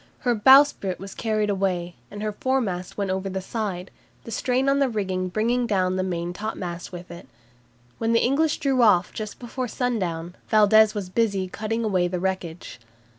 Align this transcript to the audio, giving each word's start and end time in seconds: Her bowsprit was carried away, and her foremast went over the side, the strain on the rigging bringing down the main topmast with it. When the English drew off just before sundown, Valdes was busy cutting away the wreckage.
Her 0.21 0.33
bowsprit 0.33 0.97
was 0.97 1.13
carried 1.13 1.51
away, 1.51 1.93
and 2.09 2.23
her 2.23 2.31
foremast 2.31 2.97
went 2.97 3.11
over 3.11 3.29
the 3.29 3.39
side, 3.39 3.91
the 4.23 4.31
strain 4.31 4.67
on 4.67 4.79
the 4.79 4.89
rigging 4.89 5.27
bringing 5.29 5.67
down 5.67 5.95
the 5.95 6.01
main 6.01 6.33
topmast 6.33 6.91
with 6.91 7.11
it. 7.11 7.27
When 7.99 8.11
the 8.11 8.25
English 8.25 8.57
drew 8.57 8.81
off 8.81 9.13
just 9.13 9.37
before 9.37 9.67
sundown, 9.67 10.33
Valdes 10.49 10.95
was 10.95 11.09
busy 11.11 11.47
cutting 11.47 11.83
away 11.83 12.07
the 12.07 12.19
wreckage. 12.19 12.79